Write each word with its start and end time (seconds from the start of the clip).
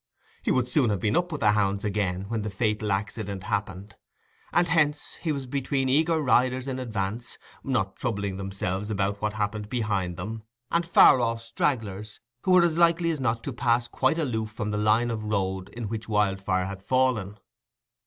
He 0.41 0.49
would 0.49 0.67
soon 0.67 0.89
have 0.89 0.99
been 0.99 1.15
up 1.15 1.31
with 1.31 1.41
the 1.41 1.51
hounds 1.51 1.83
again, 1.83 2.21
when 2.23 2.41
the 2.41 2.49
fatal 2.49 2.91
accident 2.91 3.43
happened; 3.43 3.97
and 4.51 4.67
hence 4.67 5.19
he 5.21 5.31
was 5.31 5.45
between 5.45 5.89
eager 5.89 6.19
riders 6.19 6.67
in 6.67 6.79
advance, 6.79 7.37
not 7.63 7.97
troubling 7.97 8.37
themselves 8.37 8.89
about 8.89 9.21
what 9.21 9.33
happened 9.33 9.69
behind 9.69 10.17
them, 10.17 10.41
and 10.71 10.87
far 10.87 11.21
off 11.21 11.43
stragglers, 11.43 12.19
who 12.41 12.51
were 12.53 12.63
as 12.63 12.79
likely 12.79 13.11
as 13.11 13.19
not 13.19 13.43
to 13.43 13.53
pass 13.53 13.87
quite 13.87 14.17
aloof 14.17 14.49
from 14.49 14.71
the 14.71 14.77
line 14.79 15.11
of 15.11 15.25
road 15.25 15.69
in 15.69 15.87
which 15.87 16.09
Wildfire 16.09 16.65
had 16.65 16.81
fallen. 16.81 17.37